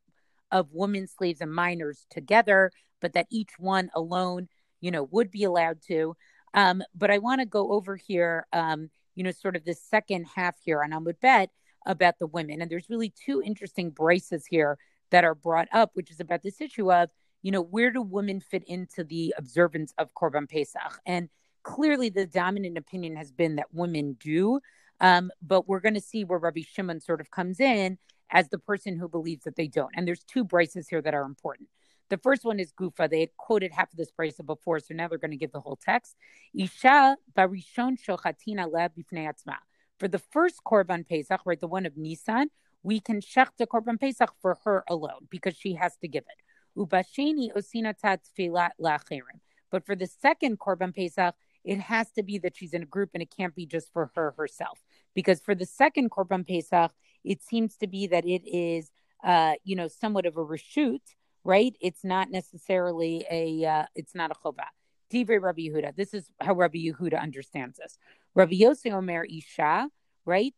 of 0.51 0.67
women, 0.73 1.07
slaves, 1.07 1.41
and 1.41 1.53
minors 1.53 2.05
together, 2.09 2.71
but 2.99 3.13
that 3.13 3.27
each 3.29 3.51
one 3.57 3.89
alone, 3.95 4.49
you 4.81 4.91
know, 4.91 5.03
would 5.11 5.31
be 5.31 5.43
allowed 5.43 5.81
to. 5.87 6.15
Um, 6.53 6.83
but 6.95 7.11
I 7.11 7.19
want 7.19 7.39
to 7.41 7.45
go 7.45 7.71
over 7.71 7.95
here, 7.95 8.47
um, 8.51 8.89
you 9.15 9.23
know, 9.23 9.31
sort 9.31 9.55
of 9.55 9.63
the 9.63 9.73
second 9.73 10.25
half 10.35 10.55
here 10.63 10.83
on 10.83 10.91
Amud 10.91 11.19
Bet 11.21 11.49
about 11.85 12.19
the 12.19 12.27
women. 12.27 12.61
And 12.61 12.69
there's 12.69 12.89
really 12.89 13.13
two 13.25 13.41
interesting 13.41 13.91
brisas 13.91 14.43
here 14.49 14.77
that 15.11 15.23
are 15.23 15.35
brought 15.35 15.67
up, 15.71 15.91
which 15.93 16.11
is 16.11 16.19
about 16.19 16.43
this 16.43 16.59
issue 16.59 16.91
of, 16.91 17.09
you 17.41 17.51
know, 17.51 17.61
where 17.61 17.91
do 17.91 18.01
women 18.01 18.39
fit 18.39 18.63
into 18.65 19.03
the 19.03 19.33
observance 19.37 19.93
of 19.97 20.13
Korban 20.13 20.49
Pesach? 20.49 20.99
And 21.05 21.29
clearly 21.63 22.09
the 22.09 22.25
dominant 22.25 22.77
opinion 22.77 23.15
has 23.15 23.31
been 23.31 23.57
that 23.57 23.73
women 23.73 24.17
do. 24.19 24.59
Um, 24.99 25.31
but 25.41 25.67
we're 25.67 25.79
going 25.79 25.93
to 25.93 26.01
see 26.01 26.23
where 26.23 26.39
Rabbi 26.39 26.61
Shimon 26.61 27.01
sort 27.01 27.21
of 27.21 27.29
comes 27.29 27.59
in 27.59 27.97
as 28.31 28.49
the 28.49 28.57
person 28.57 28.97
who 28.97 29.07
believes 29.07 29.43
that 29.43 29.55
they 29.55 29.67
don't. 29.67 29.91
And 29.95 30.07
there's 30.07 30.23
two 30.23 30.43
brisas 30.43 30.87
here 30.89 31.01
that 31.01 31.13
are 31.13 31.23
important. 31.23 31.69
The 32.09 32.17
first 32.17 32.45
one 32.45 32.59
is 32.59 32.71
Gufa. 32.71 33.09
They 33.09 33.19
had 33.19 33.35
quoted 33.37 33.71
half 33.73 33.91
of 33.91 33.97
this 33.97 34.11
brisa 34.17 34.45
before, 34.45 34.79
so 34.79 34.93
now 34.93 35.07
they're 35.07 35.17
going 35.17 35.31
to 35.31 35.37
give 35.37 35.51
the 35.51 35.59
whole 35.59 35.75
text. 35.75 36.15
Isha 36.53 37.17
barishon 37.37 37.97
shochatina 38.01 38.71
le 38.71 38.89
bifnei 38.89 39.27
atzma. 39.27 39.57
For 39.99 40.07
the 40.07 40.19
first 40.19 40.61
Korban 40.65 41.07
Pesach, 41.07 41.41
right, 41.45 41.59
the 41.59 41.67
one 41.67 41.85
of 41.85 41.97
Nisan, 41.97 42.49
we 42.83 42.99
can 42.99 43.19
shech 43.19 43.49
the 43.57 43.67
Korban 43.67 43.99
Pesach 43.99 44.31
for 44.41 44.57
her 44.63 44.83
alone 44.87 45.27
because 45.29 45.55
she 45.55 45.73
has 45.73 45.97
to 45.97 46.07
give 46.07 46.23
it. 46.23 46.43
Ubasheni 46.77 47.51
osinatat 47.55 48.19
tfilat 48.37 48.71
lachirim. 48.79 49.39
But 49.71 49.85
for 49.85 49.95
the 49.95 50.07
second 50.07 50.59
Korban 50.59 50.95
Pesach, 50.95 51.35
it 51.63 51.79
has 51.79 52.11
to 52.11 52.23
be 52.23 52.37
that 52.39 52.55
she's 52.55 52.73
in 52.73 52.83
a 52.83 52.85
group 52.85 53.09
and 53.13 53.21
it 53.21 53.33
can't 53.35 53.55
be 53.55 53.65
just 53.65 53.91
for 53.91 54.11
her 54.15 54.33
herself. 54.37 54.79
Because 55.13 55.41
for 55.41 55.55
the 55.55 55.65
second 55.65 56.11
Korban 56.11 56.47
Pesach, 56.47 56.91
it 57.23 57.43
seems 57.43 57.75
to 57.77 57.87
be 57.87 58.07
that 58.07 58.25
it 58.25 58.47
is, 58.47 58.91
uh, 59.23 59.55
you 59.63 59.75
know, 59.75 59.87
somewhat 59.87 60.25
of 60.25 60.37
a 60.37 60.45
reshut, 60.45 61.01
right? 61.43 61.75
It's 61.81 62.05
not 62.05 62.31
necessarily 62.31 63.25
a, 63.29 63.65
uh, 63.65 63.85
it's 63.95 64.15
not 64.15 64.31
a 64.31 64.35
chova. 64.35 64.67
Divrei 65.11 65.41
Rabbi 65.41 65.63
Yehuda. 65.63 65.95
This 65.95 66.13
is 66.13 66.29
how 66.39 66.53
Rabbi 66.53 66.79
Yehuda 66.79 67.21
understands 67.21 67.77
this. 67.77 67.97
Rabbi 68.35 68.55
Yossi 68.55 68.91
Omer 68.91 69.25
Isha, 69.25 69.89
right? 70.25 70.53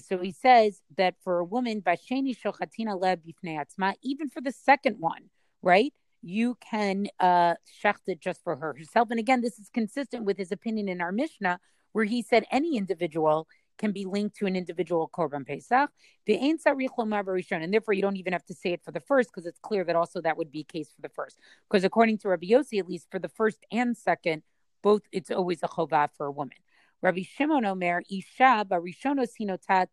So 0.00 0.18
he 0.18 0.32
says 0.32 0.80
that 0.96 1.14
for 1.22 1.38
a 1.38 1.44
woman, 1.44 1.82
Shochatina 1.82 2.96
even 4.02 4.28
for 4.28 4.40
the 4.40 4.52
second 4.52 4.96
one, 4.98 5.30
right? 5.62 5.92
You 6.22 6.56
can 6.60 7.08
uh 7.18 7.54
shecht 7.82 8.06
it 8.06 8.20
just 8.20 8.42
for 8.44 8.56
her 8.56 8.74
herself. 8.74 9.10
And 9.10 9.18
again, 9.18 9.40
this 9.40 9.58
is 9.58 9.68
consistent 9.72 10.24
with 10.24 10.38
his 10.38 10.52
opinion 10.52 10.88
in 10.88 11.00
our 11.00 11.12
Mishnah, 11.12 11.60
where 11.92 12.04
he 12.04 12.22
said 12.22 12.44
any 12.50 12.76
individual 12.76 13.48
can 13.78 13.92
be 13.92 14.04
linked 14.04 14.36
to 14.36 14.46
an 14.46 14.54
individual 14.54 15.10
korban 15.12 15.46
pesach. 15.46 15.90
The 16.26 16.38
ein 16.38 16.58
and 16.64 17.74
therefore 17.74 17.94
you 17.94 18.02
don't 18.02 18.16
even 18.16 18.32
have 18.32 18.44
to 18.46 18.54
say 18.54 18.72
it 18.72 18.82
for 18.84 18.92
the 18.92 19.00
first 19.00 19.30
because 19.30 19.46
it's 19.46 19.58
clear 19.58 19.82
that 19.84 19.96
also 19.96 20.20
that 20.20 20.36
would 20.36 20.52
be 20.52 20.62
case 20.64 20.90
for 20.94 21.02
the 21.02 21.08
first. 21.08 21.38
Because 21.68 21.84
according 21.84 22.18
to 22.18 22.28
Rabbi 22.28 22.46
Yossi, 22.46 22.78
at 22.78 22.88
least 22.88 23.08
for 23.10 23.18
the 23.18 23.28
first 23.28 23.64
and 23.72 23.96
second, 23.96 24.42
both 24.82 25.02
it's 25.10 25.30
always 25.30 25.62
a 25.62 25.68
chovah 25.68 26.08
for 26.16 26.26
a 26.26 26.30
woman. 26.30 26.56
Rabbi 27.00 27.22
Shimon 27.22 27.64
Omer 27.64 28.02
Isha 28.08 28.64
barishono 28.70 29.26
sinotat 29.26 29.88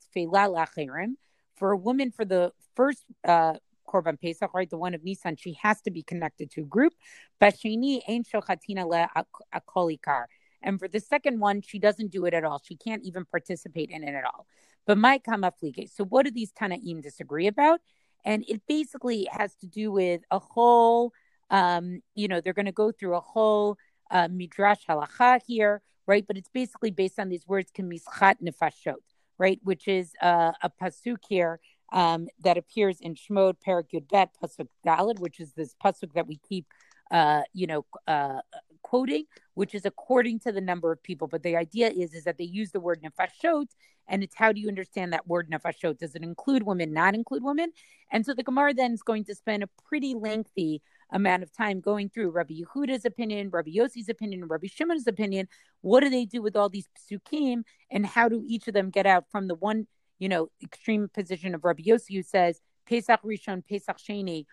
For 1.56 1.72
a 1.72 1.78
woman, 1.78 2.12
for 2.12 2.26
the 2.26 2.52
first 2.76 3.06
uh, 3.28 3.54
korban 3.90 4.20
pesach, 4.20 4.54
right, 4.54 4.70
the 4.70 4.78
one 4.78 4.94
of 4.94 5.04
Nisan, 5.04 5.36
she 5.36 5.58
has 5.62 5.82
to 5.82 5.92
be 5.92 6.04
connected 6.04 6.52
to 6.52 6.62
a 6.62 6.66
group. 6.66 6.94
Bashini 7.42 8.02
ein 8.08 8.24
shochatina 8.24 8.88
le 8.88 9.08
akolikar. 9.54 10.26
And 10.62 10.80
for 10.80 10.88
the 10.88 11.00
second 11.00 11.40
one, 11.40 11.62
she 11.62 11.80
doesn't 11.80 12.12
do 12.12 12.26
it 12.26 12.34
at 12.34 12.44
all. 12.44 12.62
She 12.64 12.76
can't 12.76 13.04
even 13.04 13.26
participate 13.26 13.90
in 13.92 14.04
it 14.04 14.14
at 14.14 14.26
all. 14.26 14.46
But 14.86 14.98
my 14.98 15.20
kama 15.20 15.54
So 15.88 16.04
what 16.06 16.26
do 16.26 16.32
these 16.32 16.52
Tanaim 16.52 17.02
disagree 17.02 17.48
about? 17.48 17.80
And 18.26 18.44
it 18.48 18.62
basically 18.68 19.28
has 19.32 19.56
to 19.58 19.68
do 19.68 19.92
with 19.92 20.22
a 20.32 20.40
whole, 20.40 21.14
um, 21.50 22.02
you 22.16 22.28
know, 22.28 22.42
they're 22.42 22.54
going 22.54 22.66
to 22.66 22.72
go 22.72 22.92
through 22.92 23.16
a 23.16 23.22
whole 23.22 23.78
uh, 24.12 24.28
midrash 24.30 24.86
halacha 24.90 25.40
here, 25.46 25.82
right? 26.06 26.26
But 26.28 26.38
it's 26.38 26.50
basically 26.50 26.92
based 26.92 27.20
on 27.20 27.30
these 27.30 27.48
words, 27.48 27.72
kemischat 27.72 28.36
nefashot, 28.44 28.96
right? 29.38 29.60
Which 29.64 29.88
is 29.88 30.12
uh, 30.22 30.52
a 30.62 30.70
pasuk 30.70 31.20
here 31.30 31.60
um, 31.92 32.28
that 32.44 32.58
appears 32.58 33.00
in 33.02 33.16
Shmod 33.16 33.56
Parakut 33.66 34.10
Bet 34.10 34.30
pasuk 34.42 34.68
Dalad, 34.86 35.20
which 35.20 35.40
is 35.40 35.54
this 35.54 35.76
pasuk 35.84 36.14
that 36.14 36.28
we 36.28 36.38
keep, 36.38 36.66
uh, 37.12 37.42
you 37.54 37.68
know, 37.68 37.86
uh, 38.08 38.40
quoting, 38.82 39.26
which 39.54 39.76
is 39.76 39.86
according 39.86 40.40
to 40.40 40.52
the 40.52 40.62
number 40.62 40.92
of 40.92 41.02
people. 41.04 41.28
But 41.28 41.44
the 41.44 41.56
idea 41.56 41.90
is 41.90 42.14
is 42.14 42.24
that 42.24 42.38
they 42.38 42.46
use 42.46 42.72
the 42.72 42.80
word 42.80 43.02
nefashot, 43.02 43.68
and 44.08 44.24
it's 44.24 44.36
how 44.36 44.52
do 44.52 44.60
you 44.60 44.68
understand 44.68 45.14
that 45.14 45.28
word 45.28 45.50
nefashot? 45.50 45.98
Does 45.98 46.16
it 46.16 46.24
include 46.24 46.64
women? 46.64 46.94
Not 46.94 47.16
include 47.16 47.44
women? 47.44 47.72
And 48.12 48.26
so 48.26 48.34
the 48.34 48.44
Gemara 48.44 48.74
then 48.74 48.94
is 48.94 49.04
going 49.04 49.26
to 49.26 49.36
spend 49.36 49.64
a 49.64 49.70
pretty 49.88 50.16
lengthy 50.16 50.82
amount 51.12 51.44
of 51.44 51.52
time 51.52 51.80
going 51.80 52.10
through 52.10 52.30
Rabbi 52.30 52.56
Yehuda's 52.62 53.06
opinion, 53.06 53.50
Rabbi 53.50 53.72
Yossi's 53.72 54.10
opinion, 54.10 54.46
Rabbi 54.46 54.68
Shimon's 54.68 55.08
opinion. 55.08 55.48
What 55.82 56.02
do 56.02 56.10
they 56.10 56.26
do 56.26 56.42
with 56.42 56.56
all 56.56 56.70
these 56.70 56.88
psukim, 56.98 57.64
and 57.92 58.06
how 58.06 58.30
do 58.30 58.44
each 58.48 58.68
of 58.68 58.74
them 58.74 58.90
get 58.90 59.06
out 59.06 59.26
from 59.32 59.48
the 59.48 59.56
one, 59.56 59.88
you 60.20 60.30
know, 60.30 60.50
extreme 60.62 61.10
position 61.14 61.56
of 61.56 61.64
Rabbi 61.64 61.84
Yossi 61.84 62.16
who 62.16 62.24
says 62.24 62.62
Pesach 62.88 63.22
Rishon, 63.24 63.66
Pesach 63.68 63.98
Sheni, 63.98 64.46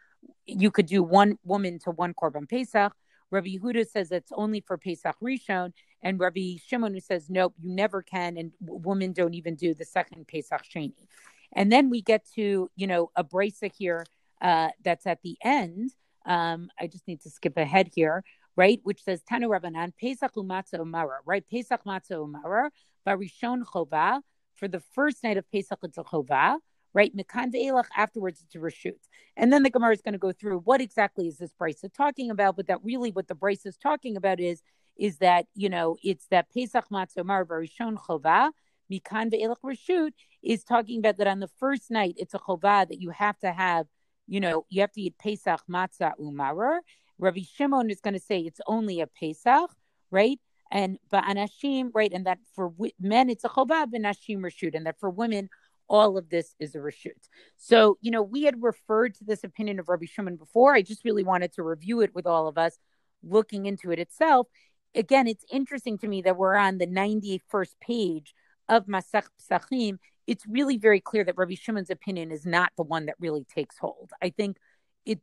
you 0.46 0.70
could 0.70 0.87
do 0.87 1.02
one 1.02 1.38
woman 1.44 1.78
to 1.80 1.90
one 1.90 2.14
korban 2.14 2.49
Pesach, 2.49 2.92
Rabbi 3.30 3.56
Huda 3.62 3.87
says 3.87 4.12
it's 4.12 4.32
only 4.32 4.61
for 4.61 4.78
Pesach 4.78 5.16
Rishon, 5.23 5.73
and 6.02 6.20
Rabbi 6.20 6.56
Shimon 6.64 6.94
who 6.94 7.00
says 7.00 7.28
nope, 7.28 7.54
you 7.61 7.75
never 7.75 8.02
can, 8.02 8.37
and 8.37 8.52
women 8.61 9.12
don't 9.12 9.35
even 9.35 9.56
do 9.56 9.75
the 9.75 9.85
second 9.85 10.28
Pesach 10.28 10.62
Sheni. 10.62 11.06
And 11.52 11.73
then 11.73 11.90
we 11.90 12.02
get 12.02 12.25
to 12.35 12.70
you 12.76 12.87
know 12.87 13.11
a 13.16 13.25
brisa 13.25 13.70
here 13.76 14.04
uh, 14.40 14.68
that's 14.85 15.06
at 15.06 15.23
the 15.23 15.37
end. 15.42 15.90
Um, 16.25 16.70
I 16.80 16.87
just 16.87 17.06
need 17.06 17.20
to 17.23 17.30
skip 17.30 17.56
ahead 17.56 17.90
here, 17.94 18.25
right? 18.56 18.80
Which 18.85 19.02
says 19.02 19.23
Tanu 19.23 19.49
Rabbanan 19.49 19.92
Pesach 20.00 20.35
umatzah 20.35 20.80
umara, 20.80 21.18
right? 21.25 21.44
Pesach 21.50 21.85
matzah 21.85 22.28
umara, 22.28 22.70
Barishon 23.06 23.64
chova 23.64 24.20
for 24.56 24.68
the 24.68 24.80
first 24.80 25.22
night 25.22 25.36
of 25.36 25.50
Pesach 25.50 25.78
it's 25.82 25.98
a 25.98 26.04
chova 26.04 26.56
right? 26.96 27.14
Mikan 27.14 27.52
ve'elach, 27.52 27.84
afterwards 27.94 28.42
it's 28.42 28.54
a 28.54 28.58
reshut. 28.58 28.94
And 29.36 29.52
then 29.52 29.62
the 29.62 29.70
Gemara 29.70 29.92
is 29.92 30.00
going 30.00 30.14
to 30.14 30.18
go 30.18 30.32
through 30.32 30.60
what 30.60 30.80
exactly 30.80 31.28
is 31.28 31.36
this 31.36 31.52
brisa 31.60 31.92
talking 31.92 32.30
about, 32.30 32.56
but 32.56 32.68
that 32.68 32.82
really 32.82 33.10
what 33.10 33.28
the 33.28 33.34
brisa 33.34 33.66
is 33.66 33.76
talking 33.76 34.16
about 34.16 34.40
is, 34.40 34.62
is 34.96 35.18
that, 35.18 35.44
you 35.54 35.68
know, 35.68 35.98
it's 36.02 36.26
that 36.28 36.46
Pesach 36.54 36.86
Matzomar 36.90 37.44
Barishon 37.44 37.98
Chovah, 37.98 38.50
Mikan 38.90 39.30
ve'elach 39.30 39.60
reshut, 39.62 40.12
is 40.42 40.64
talking 40.64 41.00
about 41.00 41.18
that 41.18 41.26
on 41.26 41.40
the 41.40 41.50
first 41.60 41.90
night, 41.90 42.14
it's 42.16 42.32
a 42.32 42.38
chovah 42.38 42.88
that 42.88 42.98
you 42.98 43.10
have 43.10 43.38
to 43.40 43.52
have, 43.52 43.86
you 44.26 44.40
know, 44.40 44.64
you 44.70 44.80
have 44.80 44.92
to 44.92 45.02
eat 45.02 45.18
Pesach 45.18 45.60
Matzah 45.70 46.12
Umarer. 46.18 46.78
Rabbi 47.18 47.42
Shimon 47.42 47.90
is 47.90 48.00
going 48.00 48.14
to 48.14 48.20
say 48.20 48.40
it's 48.40 48.60
only 48.66 49.02
a 49.02 49.06
Pesach, 49.06 49.70
right? 50.10 50.40
And 50.70 50.99
but 51.11 51.25
anashim, 51.25 51.90
right, 51.94 52.12
and 52.12 52.26
that 52.26 52.38
for 52.54 52.73
men 53.00 53.30
it's 53.30 53.44
a 53.44 53.49
chovah, 53.49 53.90
but 53.90 54.00
nashim 54.00 54.38
reshut, 54.38 54.75
and 54.75 54.87
that 54.87 54.99
for 54.99 55.11
women 55.11 55.49
all 55.88 56.18
of 56.18 56.28
this 56.30 56.54
is 56.58 56.75
a 56.75 56.78
reshut. 56.78 57.28
So, 57.56 57.99
you 58.00 58.11
know, 58.11 58.23
we 58.23 58.42
had 58.42 58.62
referred 58.62 59.14
to 59.14 59.25
this 59.25 59.44
opinion 59.44 59.78
of 59.78 59.88
Rabbi 59.88 60.06
Shimon 60.06 60.37
before. 60.37 60.75
I 60.75 60.82
just 60.82 61.04
really 61.04 61.23
wanted 61.23 61.52
to 61.54 61.62
review 61.62 62.00
it 62.00 62.14
with 62.14 62.26
all 62.26 62.49
of 62.49 62.58
us, 62.58 62.78
looking 63.23 63.66
into 63.66 63.92
it 63.92 63.99
itself. 63.99 64.49
Again, 64.94 65.26
it's 65.28 65.44
interesting 65.50 65.99
to 65.99 66.08
me 66.08 66.23
that 66.23 66.37
we're 66.37 66.56
on 66.56 66.78
the 66.78 66.87
91st 66.87 67.75
page 67.80 68.35
of 68.68 68.87
Masach 68.87 69.26
Psachim. 69.40 69.99
It's 70.26 70.44
really 70.46 70.76
very 70.76 71.00
clear 71.00 71.23
that 71.23 71.37
Rabbi 71.37 71.54
Shimon's 71.54 71.90
opinion 71.90 72.32
is 72.32 72.44
not 72.44 72.73
the 72.76 72.82
one 72.82 73.06
that 73.06 73.14
really 73.20 73.44
takes 73.44 73.78
hold. 73.78 74.11
I 74.20 74.30
think 74.30 74.56
it 75.04 75.20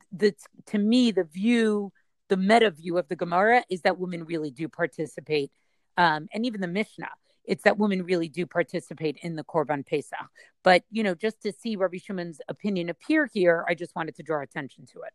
to 0.68 0.78
me 0.78 1.12
the 1.12 1.26
view, 1.26 1.92
the 2.30 2.38
meta 2.38 2.72
view 2.72 2.98
of 2.98 3.08
the 3.08 3.16
Gemara 3.16 3.64
is 3.70 3.82
that 3.82 4.00
women 4.00 4.24
really 4.26 4.52
do 4.52 4.68
participate, 4.68 5.52
um, 5.98 6.28
and 6.34 6.46
even 6.46 6.62
the 6.62 6.68
Mishnah 6.68 7.12
it's 7.46 7.64
that 7.64 7.78
women 7.78 8.04
really 8.04 8.30
do 8.30 8.46
participate 8.46 9.18
in 9.22 9.36
the 9.36 9.44
Korban 9.44 9.86
Pesach. 9.86 10.18
But, 10.64 10.84
you 10.90 11.04
know, 11.04 11.16
just 11.16 11.42
to 11.42 11.52
see 11.52 11.76
Rabbi 11.76 11.98
Shimon's 11.98 12.40
opinion 12.48 12.90
appear 12.90 13.30
here, 13.32 13.66
I 13.68 13.76
just 13.76 13.96
wanted 13.96 14.16
to 14.16 14.24
draw 14.24 14.42
attention 14.42 14.86
to 14.94 15.02
it. 15.02 15.14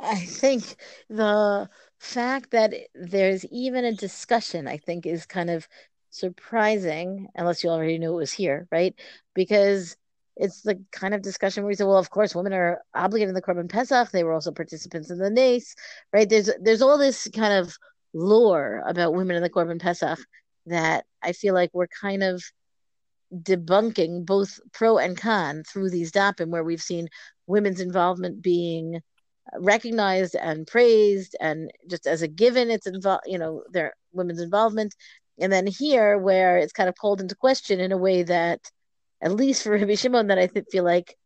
I 0.00 0.14
think 0.14 0.76
the 1.08 1.68
fact 1.98 2.52
that 2.52 2.72
there's 2.94 3.44
even 3.46 3.84
a 3.84 3.92
discussion, 3.92 4.68
I 4.68 4.76
think, 4.76 5.06
is 5.06 5.26
kind 5.26 5.50
of 5.50 5.66
surprising, 6.10 7.26
unless 7.34 7.64
you 7.64 7.70
already 7.70 7.98
knew 7.98 8.12
it 8.12 8.16
was 8.16 8.32
here, 8.32 8.68
right? 8.70 8.94
Because 9.34 9.96
it's 10.38 10.62
the 10.62 10.82
kind 10.92 11.14
of 11.14 11.22
discussion 11.22 11.64
where 11.64 11.72
you 11.72 11.76
say, 11.76 11.84
well, 11.84 11.98
of 11.98 12.10
course, 12.10 12.34
women 12.34 12.52
are 12.52 12.80
obligated 12.94 13.30
in 13.30 13.34
the 13.34 13.42
Korban 13.42 13.68
Pesach. 13.68 14.10
They 14.10 14.22
were 14.24 14.32
also 14.32 14.52
participants 14.52 15.10
in 15.10 15.18
the 15.18 15.30
Nace, 15.30 15.74
right? 16.12 16.28
There's 16.28 16.48
there's 16.62 16.82
all 16.82 16.96
this 16.96 17.28
kind 17.34 17.52
of 17.52 17.76
lore 18.14 18.82
about 18.86 19.14
women 19.14 19.36
in 19.36 19.42
the 19.42 19.50
Korban 19.50 19.80
Pesach 19.80 20.18
that 20.66 21.04
I 21.22 21.32
feel 21.32 21.54
like 21.54 21.70
we're 21.72 21.88
kind 21.88 22.22
of 22.22 22.42
debunking 23.34 24.24
both 24.24 24.58
pro 24.72 24.98
and 24.98 25.16
con 25.18 25.62
through 25.64 25.90
these 25.90 26.12
dapim 26.12 26.48
where 26.48 26.64
we've 26.64 26.80
seen 26.80 27.08
women's 27.46 27.80
involvement 27.80 28.40
being 28.40 29.00
recognized 29.58 30.34
and 30.34 30.66
praised 30.66 31.36
and 31.40 31.70
just 31.90 32.06
as 32.06 32.22
a 32.22 32.28
given 32.28 32.70
it's 32.70 32.86
involved 32.86 33.24
you 33.26 33.38
know 33.38 33.62
their 33.70 33.92
women's 34.12 34.40
involvement 34.40 34.94
and 35.38 35.52
then 35.52 35.66
here 35.66 36.18
where 36.18 36.58
it's 36.58 36.72
kind 36.72 36.88
of 36.88 36.94
called 36.96 37.20
into 37.20 37.34
question 37.34 37.80
in 37.80 37.92
a 37.92 37.98
way 37.98 38.22
that 38.22 38.60
at 39.20 39.32
least 39.32 39.62
for 39.62 39.70
Rabbi 39.78 39.94
Shimon 39.94 40.28
that 40.28 40.38
I 40.38 40.46
th- 40.46 40.66
feel 40.70 40.84
like 40.84 41.16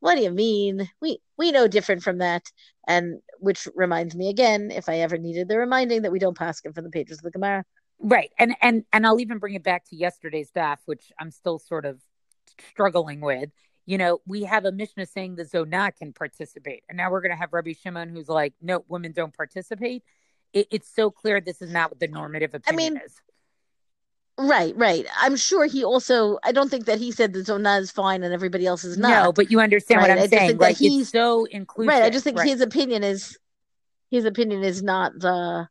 what 0.00 0.16
do 0.16 0.22
you 0.22 0.30
mean? 0.30 0.88
We 1.00 1.20
we 1.38 1.52
know 1.52 1.68
different 1.68 2.02
from 2.02 2.18
that. 2.18 2.50
And 2.88 3.20
which 3.38 3.68
reminds 3.74 4.16
me 4.16 4.28
again, 4.28 4.70
if 4.70 4.88
I 4.88 4.98
ever 4.98 5.16
needed 5.16 5.48
the 5.48 5.58
reminding 5.58 6.02
that 6.02 6.12
we 6.12 6.18
don't 6.18 6.36
pass 6.36 6.60
it 6.64 6.74
from 6.74 6.84
the 6.84 6.90
pages 6.90 7.18
of 7.18 7.24
the 7.24 7.30
Gemara. 7.30 7.64
Right. 7.98 8.30
And 8.38 8.56
and 8.60 8.84
and 8.92 9.06
I'll 9.06 9.20
even 9.20 9.38
bring 9.38 9.54
it 9.54 9.62
back 9.62 9.84
to 9.90 9.96
yesterday's 9.96 10.50
daf, 10.50 10.78
which 10.86 11.12
I'm 11.18 11.30
still 11.30 11.58
sort 11.58 11.84
of 11.84 12.00
struggling 12.70 13.20
with. 13.20 13.50
You 13.86 13.98
know, 13.98 14.20
we 14.26 14.44
have 14.44 14.64
a 14.64 14.72
Mishnah 14.72 15.06
saying 15.06 15.36
the 15.36 15.44
Zonah 15.44 15.94
can 15.94 16.12
participate. 16.12 16.82
And 16.88 16.96
now 16.96 17.10
we're 17.10 17.20
going 17.20 17.32
to 17.32 17.36
have 17.36 17.52
Rabbi 17.52 17.72
Shimon 17.72 18.08
who's 18.08 18.28
like, 18.28 18.54
no, 18.60 18.84
women 18.88 19.12
don't 19.12 19.36
participate. 19.36 20.02
It, 20.52 20.68
it's 20.70 20.94
so 20.94 21.10
clear 21.10 21.40
this 21.40 21.60
is 21.60 21.72
not 21.72 21.90
what 21.90 22.00
the 22.00 22.08
normative 22.08 22.54
opinion 22.54 22.92
I 22.92 22.94
mean, 22.94 23.02
is. 23.04 23.16
Right, 24.38 24.74
right. 24.76 25.06
I'm 25.18 25.36
sure 25.36 25.66
he 25.66 25.84
also. 25.84 26.38
I 26.42 26.52
don't 26.52 26.70
think 26.70 26.86
that 26.86 26.98
he 26.98 27.12
said 27.12 27.32
that 27.34 27.46
Zonah 27.46 27.80
is 27.80 27.90
fine 27.90 28.22
and 28.22 28.32
everybody 28.32 28.66
else 28.66 28.84
is 28.84 28.96
not. 28.96 29.24
No, 29.24 29.32
but 29.32 29.50
you 29.50 29.60
understand 29.60 29.98
right? 30.00 30.08
what 30.08 30.18
I'm 30.18 30.24
I 30.24 30.26
saying. 30.28 30.56
Like 30.58 30.76
he's 30.76 31.10
so 31.10 31.44
inclusive. 31.44 31.88
Right. 31.88 32.02
I 32.02 32.10
just 32.10 32.24
think 32.24 32.38
right. 32.38 32.48
his 32.48 32.60
opinion 32.60 33.04
is 33.04 33.38
his 34.10 34.24
opinion 34.24 34.64
is 34.64 34.82
not 34.82 35.12
the 35.18 35.68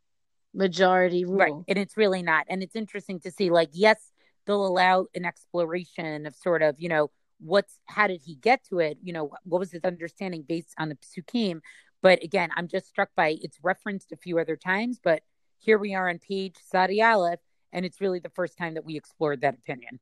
majority 0.54 1.26
rule. 1.26 1.38
Right, 1.38 1.54
and 1.68 1.78
it's 1.78 1.98
really 1.98 2.22
not. 2.22 2.46
And 2.48 2.62
it's 2.62 2.76
interesting 2.76 3.20
to 3.22 3.32
see. 3.32 3.50
Like, 3.50 3.70
yes, 3.74 3.98
they'll 4.46 4.66
allow 4.66 5.08
an 5.16 5.26
exploration 5.26 6.28
of 6.28 6.36
sort 6.36 6.62
of 6.62 6.76
you 6.78 6.90
know 6.90 7.10
what's 7.40 7.80
how 7.88 8.08
did 8.08 8.22
he 8.24 8.36
get 8.36 8.64
to 8.70 8.80
it? 8.80 9.00
You 9.02 9.14
know, 9.14 9.32
what 9.46 9.60
was 9.60 9.72
his 9.72 9.84
understanding 9.84 10.44
based 10.48 10.76
on 10.78 10.90
the 10.90 10.96
psukim? 10.98 11.62
But 12.02 12.24
again, 12.24 12.50
I'm 12.56 12.68
just 12.68 12.88
struck 12.88 13.10
by 13.16 13.38
it's 13.42 13.58
referenced 13.64 14.12
a 14.12 14.18
few 14.18 14.38
other 14.38 14.56
times, 14.56 15.00
but 15.04 15.24
here 15.58 15.78
we 15.78 15.96
are 15.96 16.08
on 16.10 16.20
page 16.20 16.56
Tzadi 16.72 17.04
Aleph 17.04 17.40
and 17.72 17.86
it's 17.86 18.02
really 18.02 18.20
the 18.20 18.30
first 18.30 18.58
time 18.58 18.76
that 18.76 18.86
we 18.86 18.98
explored 18.98 19.42
that 19.42 19.56
opinion. 19.56 20.00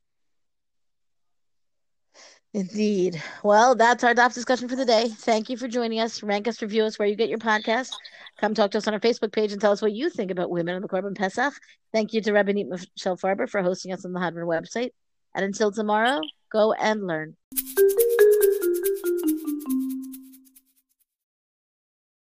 Indeed. 2.53 3.21
Well, 3.43 3.75
that's 3.75 4.03
our 4.03 4.15
DAF 4.15 4.33
discussion 4.33 4.69
for 4.69 4.75
the 4.75 4.85
day. 4.85 5.09
Thank 5.09 5.49
you 5.49 5.57
for 5.57 5.67
joining 5.67 5.99
us. 5.99 6.23
Rank 6.23 6.47
us, 6.47 6.61
review 6.61 6.85
us 6.85 6.97
where 6.97 7.07
you 7.07 7.15
get 7.15 7.29
your 7.29 7.37
podcast. 7.37 7.91
Come 8.39 8.53
talk 8.53 8.71
to 8.71 8.77
us 8.77 8.87
on 8.87 8.93
our 8.93 8.99
Facebook 8.99 9.31
page 9.31 9.51
and 9.51 9.61
tell 9.61 9.71
us 9.71 9.81
what 9.81 9.91
you 9.91 10.09
think 10.09 10.31
about 10.31 10.49
women 10.49 10.75
in 10.75 10.81
the 10.81 10.87
Korban 10.87 11.15
Pesach. 11.15 11.53
Thank 11.93 12.13
you 12.13 12.21
to 12.21 12.31
Rabbanit 12.31 12.67
Michelle 12.67 13.17
Farber 13.17 13.49
for 13.49 13.61
hosting 13.61 13.93
us 13.93 14.05
on 14.05 14.13
the 14.13 14.19
Hadran 14.19 14.47
website. 14.47 14.89
And 15.35 15.45
until 15.45 15.71
tomorrow, 15.71 16.21
go 16.51 16.73
and 16.73 17.05
learn. 17.05 17.35